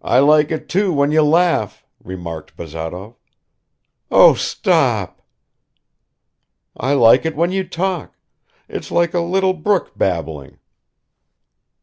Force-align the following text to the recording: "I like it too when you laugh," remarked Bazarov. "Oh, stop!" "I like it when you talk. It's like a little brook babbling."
"I 0.00 0.20
like 0.20 0.50
it 0.50 0.66
too 0.66 0.94
when 0.94 1.12
you 1.12 1.22
laugh," 1.22 1.84
remarked 2.02 2.56
Bazarov. 2.56 3.16
"Oh, 4.10 4.32
stop!" 4.32 5.20
"I 6.74 6.94
like 6.94 7.26
it 7.26 7.36
when 7.36 7.52
you 7.52 7.62
talk. 7.62 8.16
It's 8.66 8.90
like 8.90 9.12
a 9.12 9.20
little 9.20 9.52
brook 9.52 9.92
babbling." 9.94 10.58